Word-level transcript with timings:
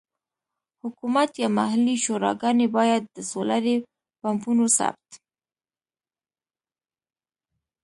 حکومت 0.81 1.29
یا 1.41 1.49
محلي 1.57 1.95
شوراګانې 2.05 2.67
باید 2.77 3.03
د 3.15 3.17
سولري 3.31 3.75
پمپونو 4.21 4.65
ثبت. 4.77 5.07